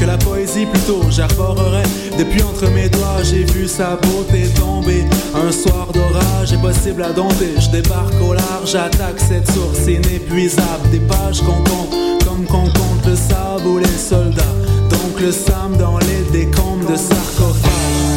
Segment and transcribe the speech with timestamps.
[0.00, 1.82] que la poésie plutôt j'arborerais.
[2.18, 5.04] Depuis entre mes doigts, j'ai vu sa beauté tomber.
[5.34, 7.54] Un soir d'orage est possible à dompter.
[7.58, 10.90] Je débarque au large, j'attaque cette source inépuisable.
[10.90, 14.42] Des pages qu'on compte, comme qu'on compte le sable ou les soldats.
[14.90, 18.13] Donc le Sam dans les décombres de sarcophage.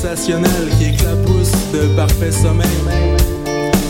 [0.00, 2.66] Expulsationnelle qui éclabousse de parfait sommeil.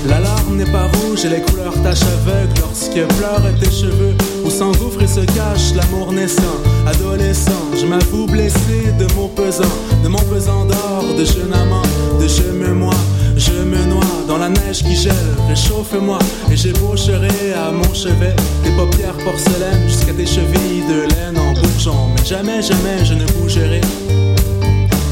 [0.09, 4.15] L'alarme n'est pas rouge et les couleurs tâchent aveugle lorsque pleurent tes cheveux
[4.45, 7.65] où s'engouffre et se cache l'amour naissant, adolescent.
[7.81, 11.83] Je m'avoue blessé de mots pesants, de mon pesant d'or, de jeune amant,
[12.21, 12.95] de je me moi,
[13.37, 15.15] je me noie dans la neige qui gèle.
[15.49, 16.19] Réchauffe-moi
[16.51, 18.35] et j'ébaucherai à mon chevet
[18.65, 22.09] tes paupières porcelaine jusqu'à tes chevilles de laine en bourgeon.
[22.17, 23.81] Mais jamais, jamais je ne bougerai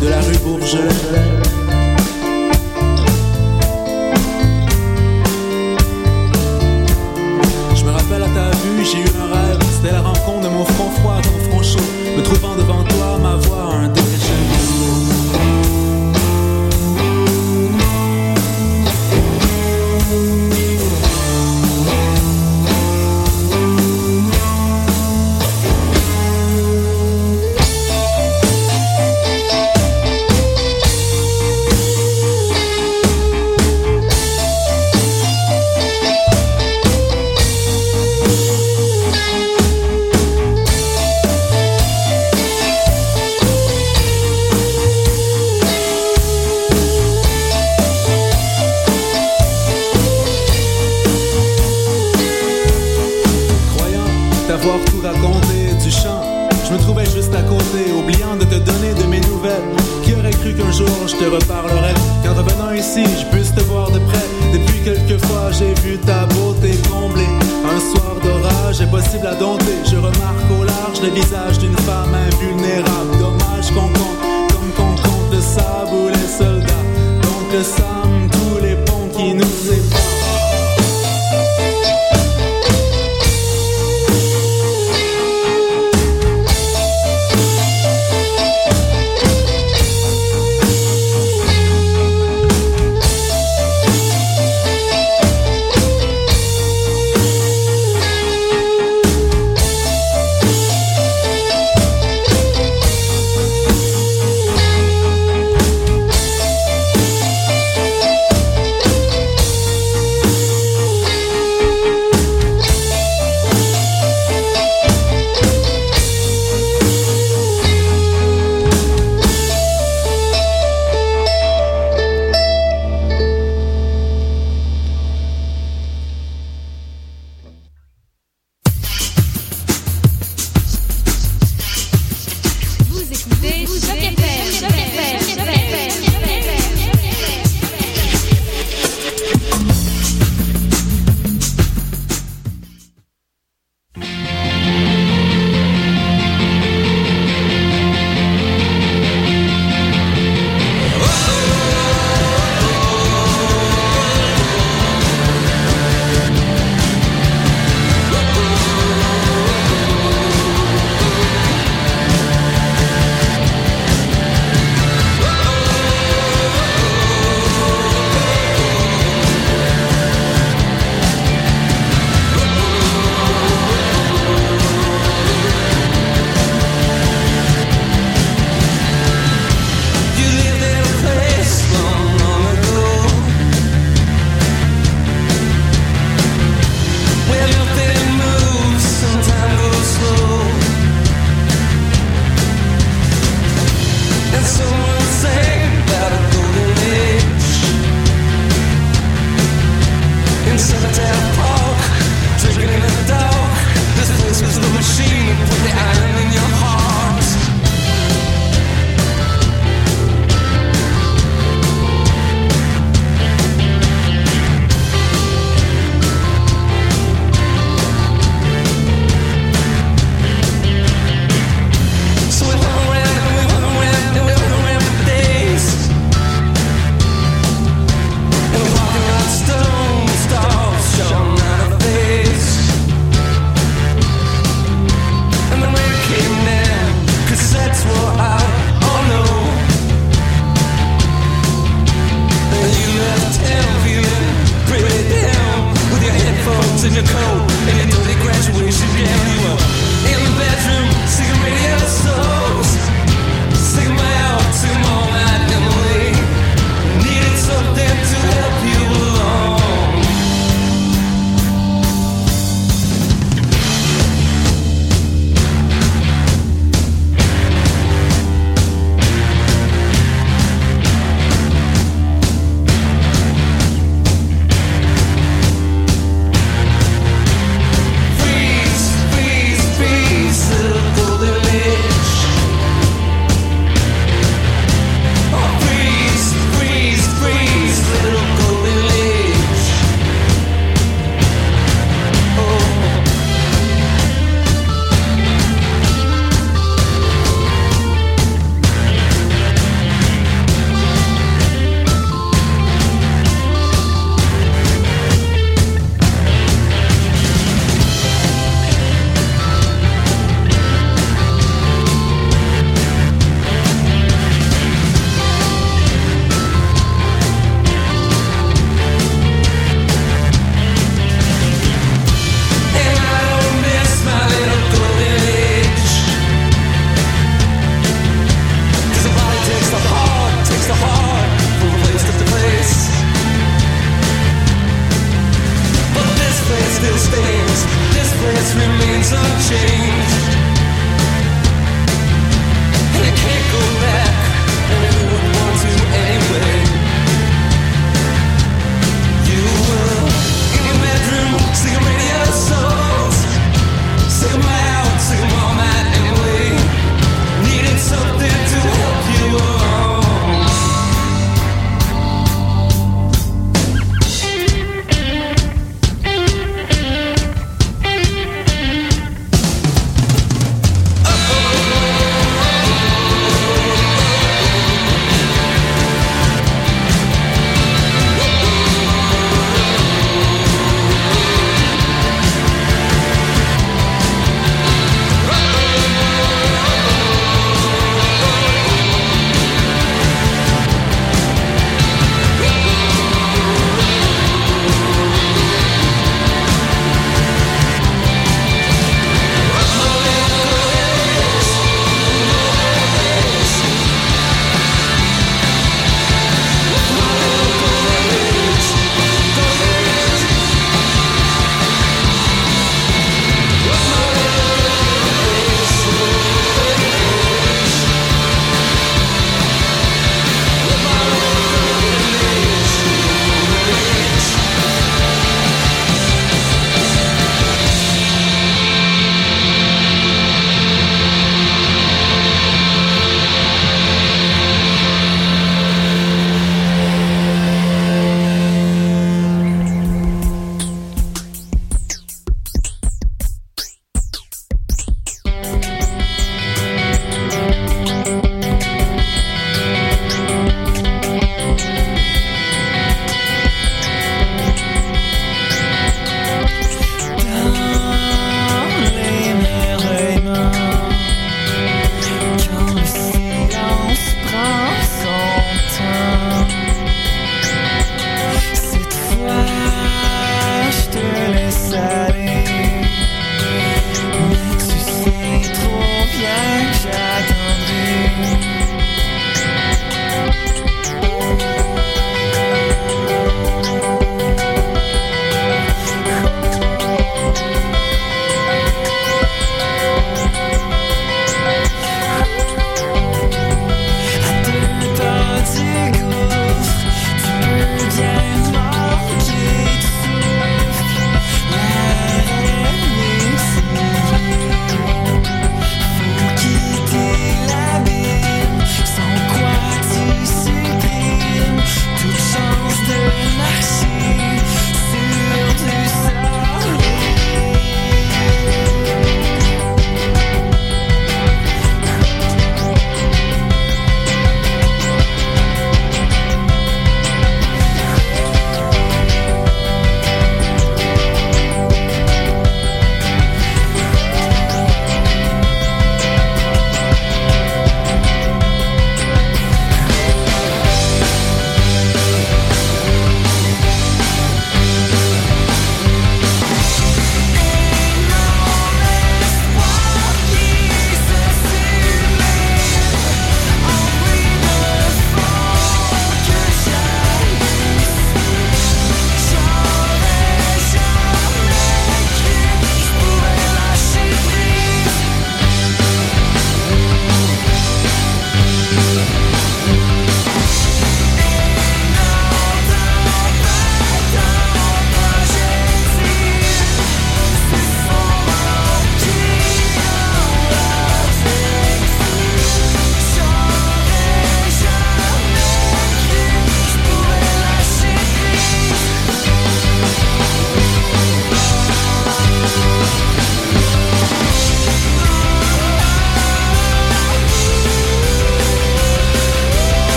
[0.00, 1.37] de la rue Bourget.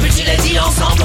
[0.00, 1.04] petit l'a dit ensemble,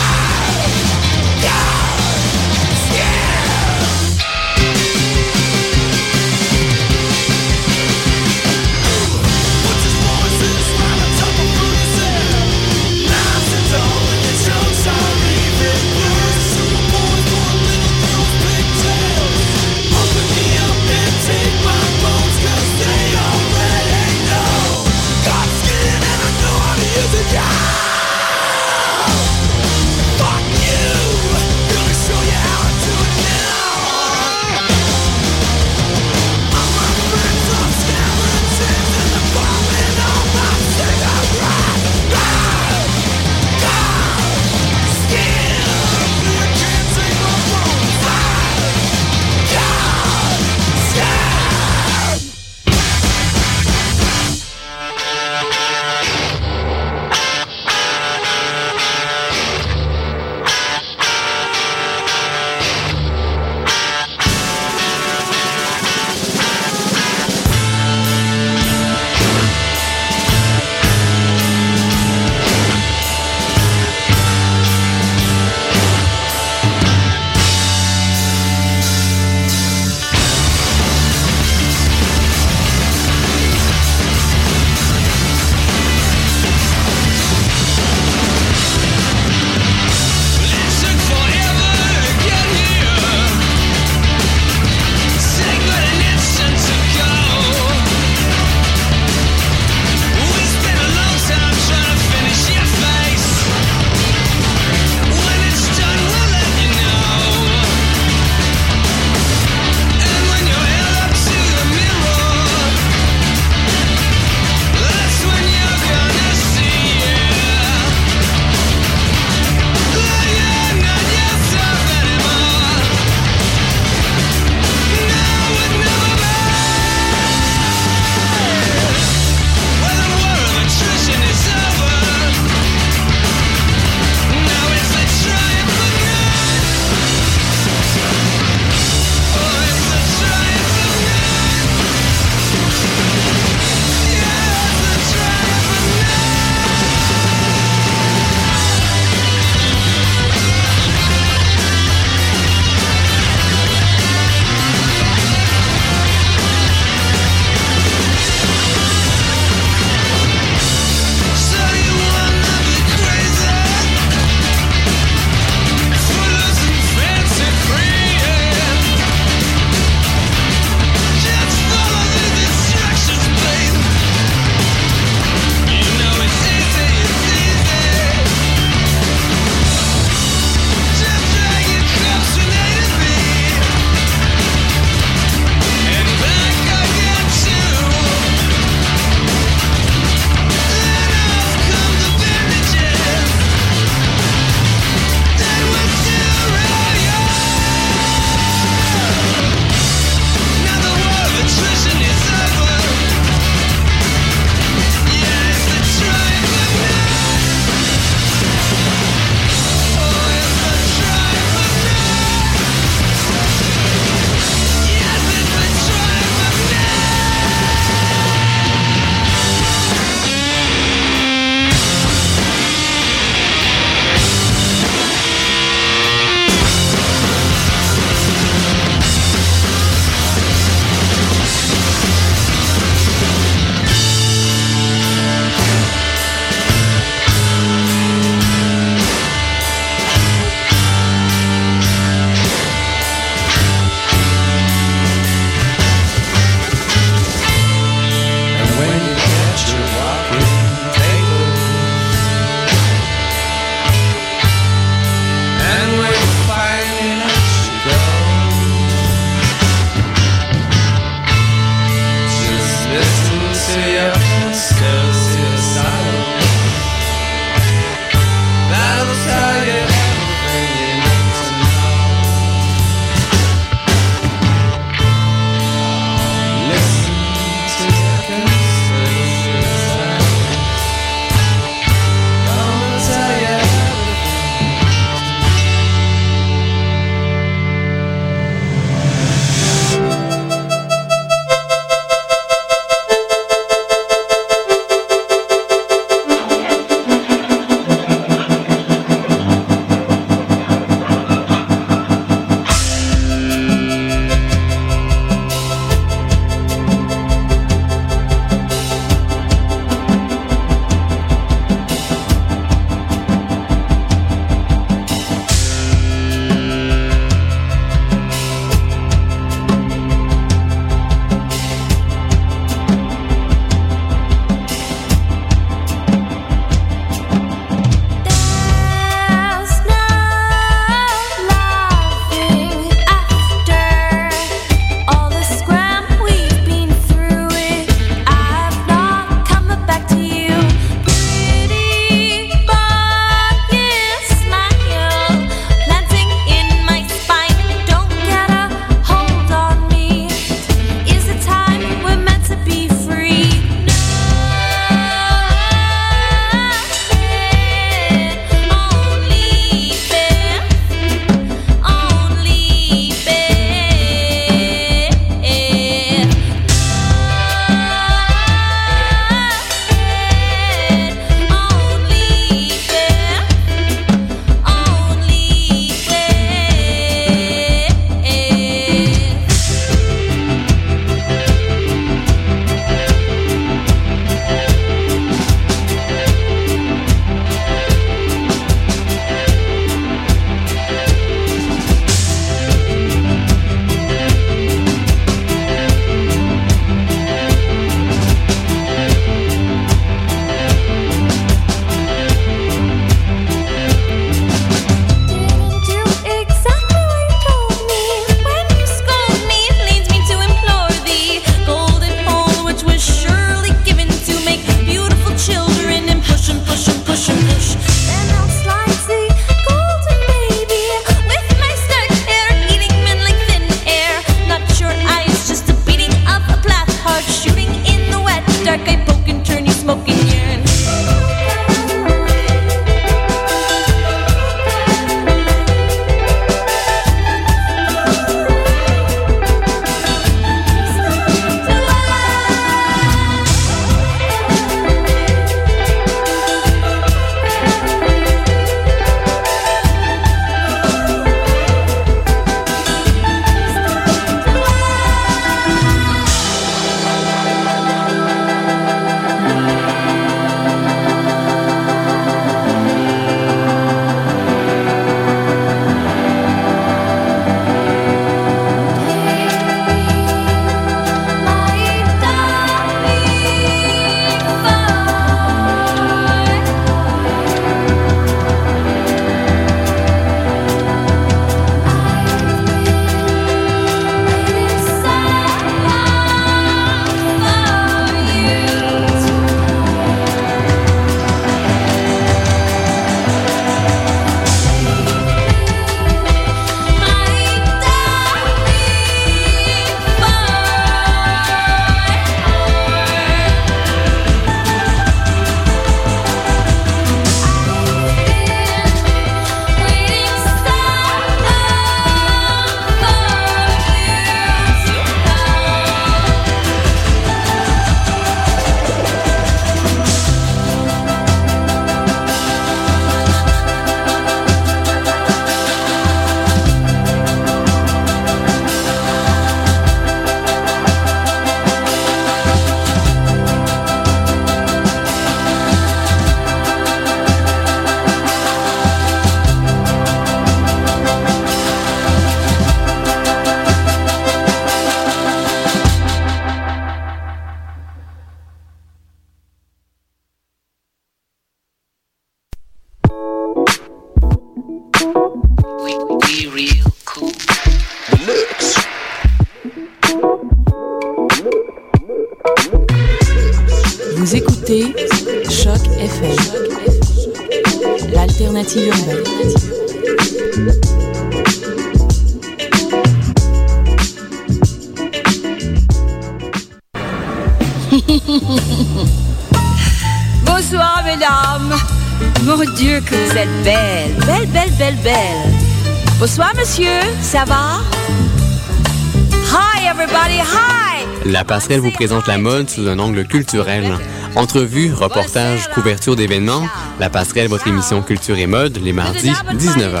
[591.44, 593.98] La passerelle vous présente la mode sous un angle culturel.
[594.34, 596.66] Entrevues, reportages, couverture d'événements,
[596.98, 600.00] la passerelle, votre émission culture et mode, les mardis, 19h.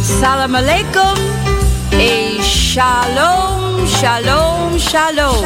[0.00, 1.18] Salam alaikum
[1.94, 5.44] et shalom, shalom, shalom.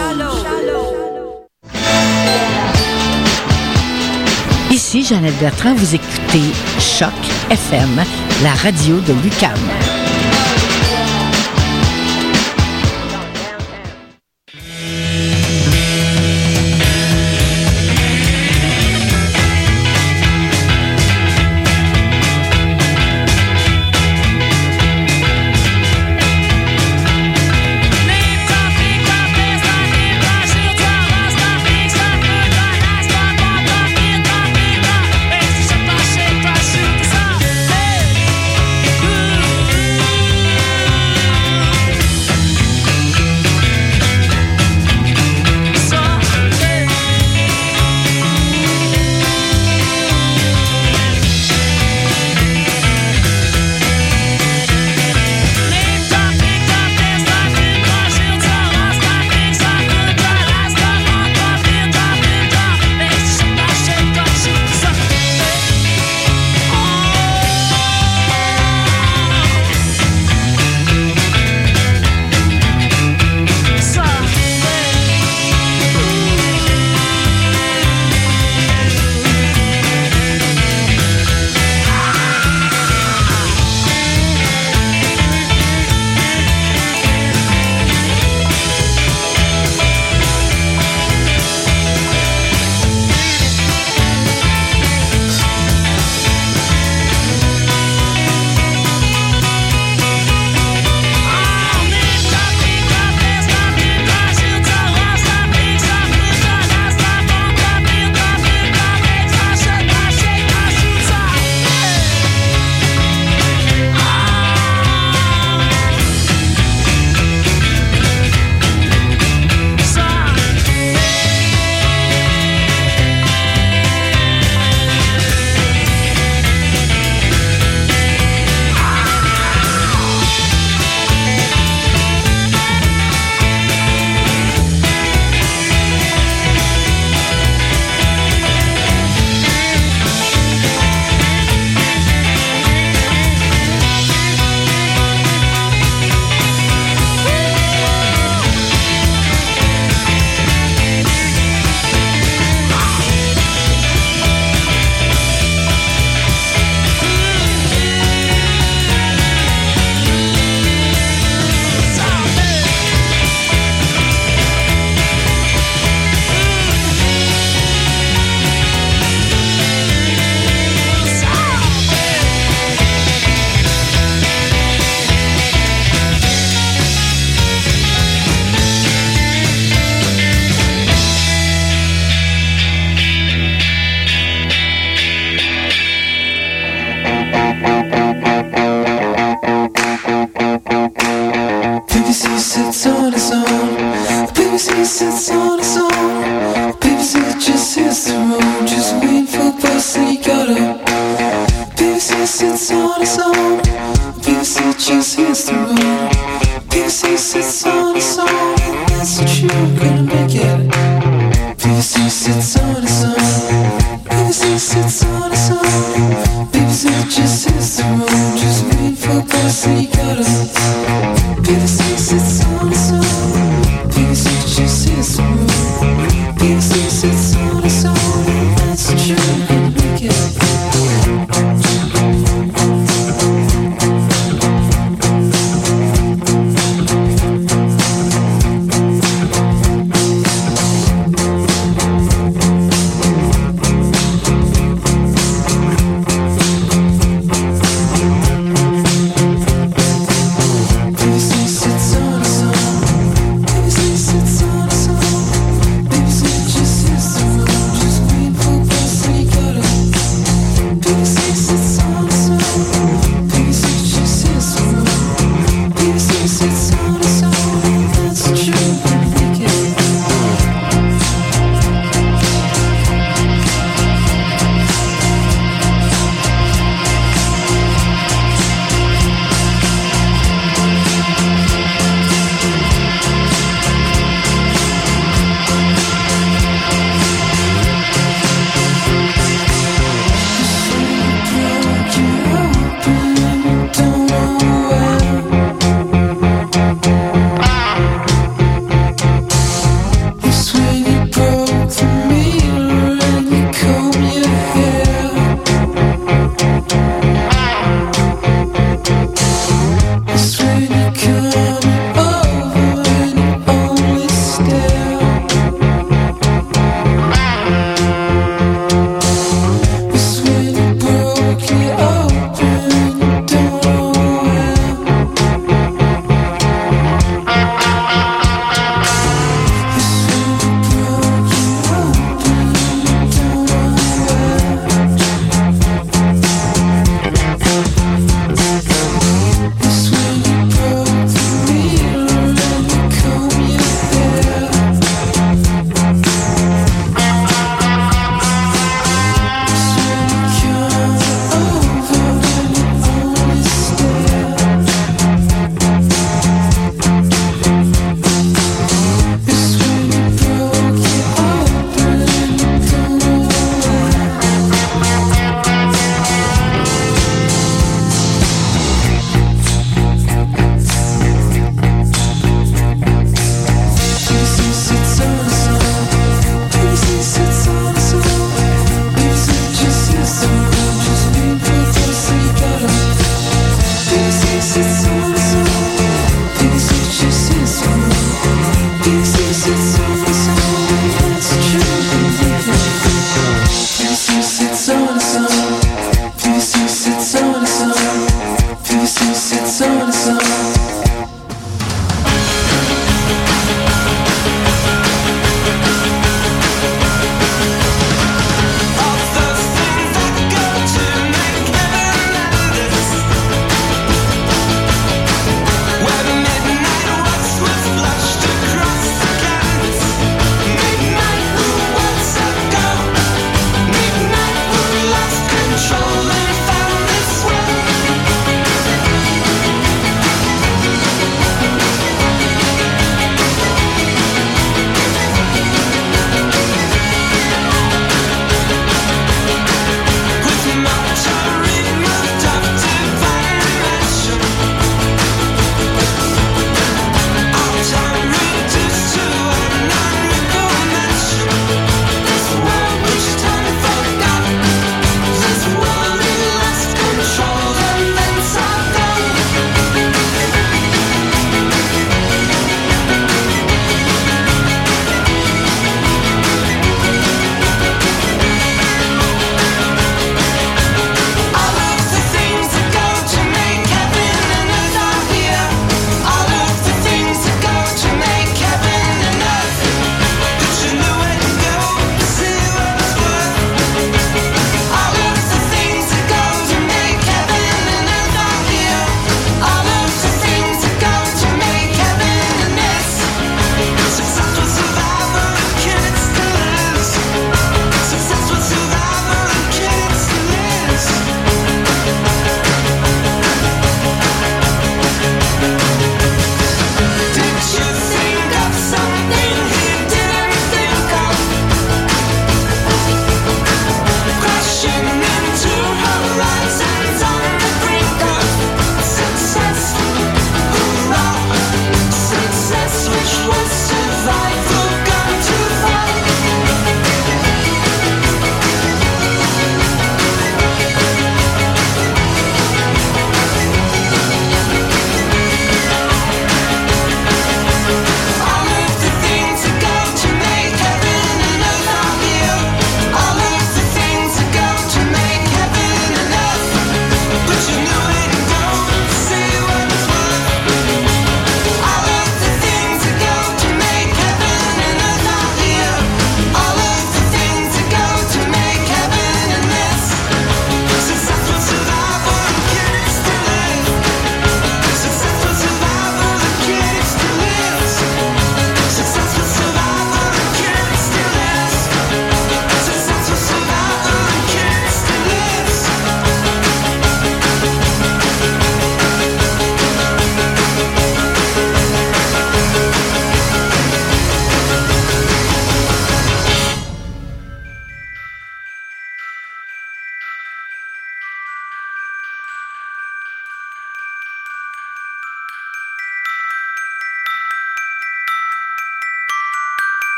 [4.70, 6.42] Ici Jeannette Bertrand, vous écoutez
[6.78, 7.14] Choc
[7.48, 8.04] FM,
[8.42, 9.56] la radio de Lucam.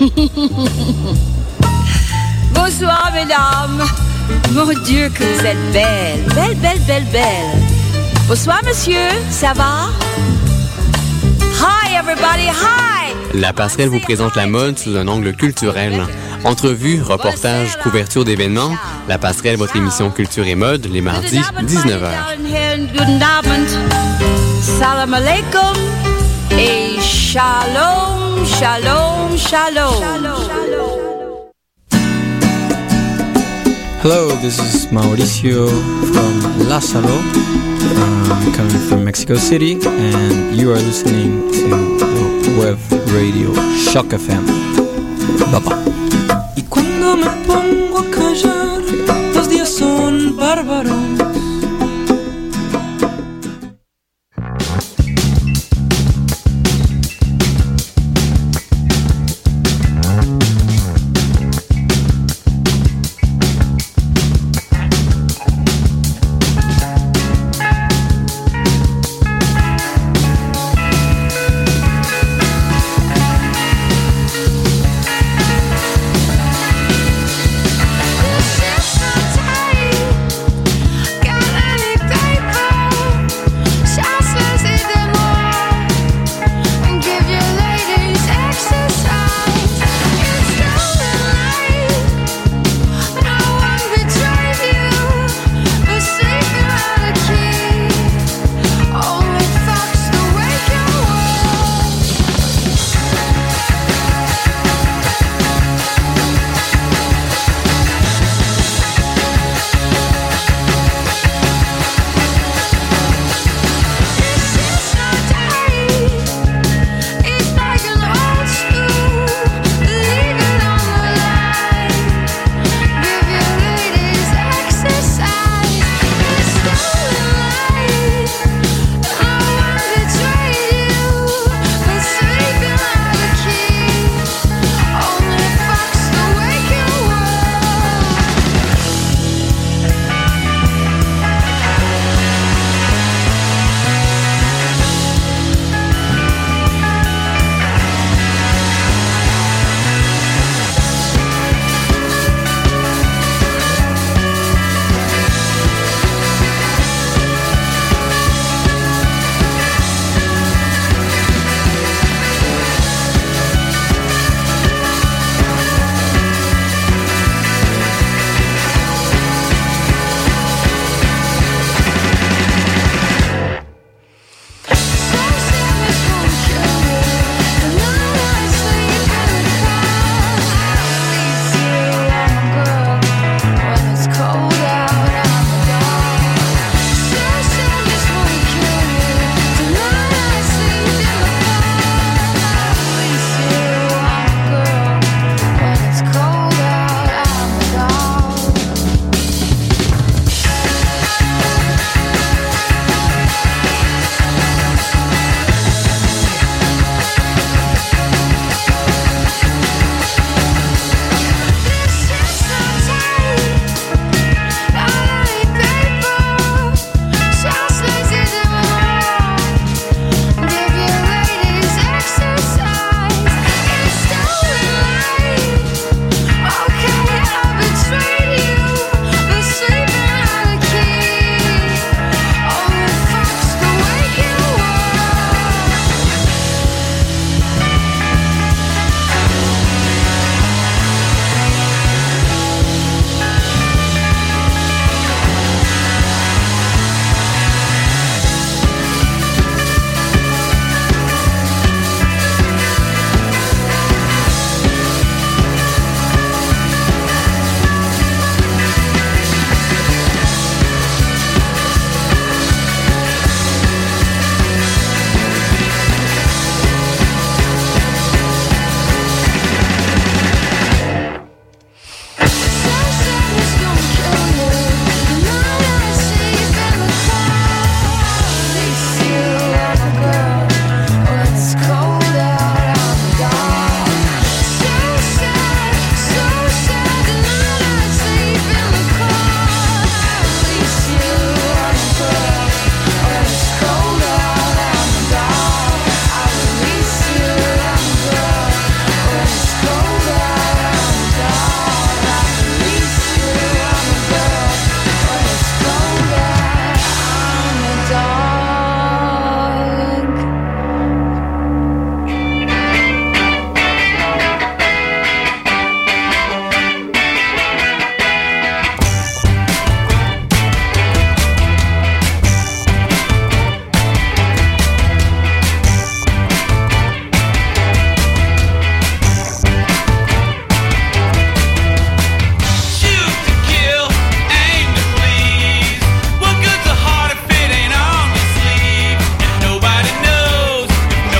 [2.54, 3.84] Bonsoir, mesdames.
[4.52, 6.22] Mon Dieu, que vous êtes belle.
[6.34, 7.60] Belle, belle, belle, belle.
[8.26, 8.96] Bonsoir, monsieur.
[9.30, 9.90] Ça va?
[11.60, 12.48] Hi, everybody.
[12.48, 13.12] Hi.
[13.34, 16.06] La passerelle vous présente la mode sous un angle culturel.
[16.44, 18.74] Entrevues, reportages, couverture d'événements,
[19.06, 22.08] la passerelle, votre émission culture et mode, les mardis, 19h.
[22.94, 23.68] Guten Abend.
[24.62, 25.76] Salam alaikum.
[26.58, 30.02] Et shalom, shalom, shalom.
[34.02, 35.68] Hello, this is Mauricio
[36.12, 37.16] from Lázaro,
[38.00, 42.00] um, coming from Mexico City, and you are listening to
[42.58, 42.78] web
[43.12, 44.46] radio Shock FM.
[45.52, 45.76] Bye bye.
[46.56, 48.80] Y cuando me pongo a callar,
[49.34, 51.19] los días son bárbaros.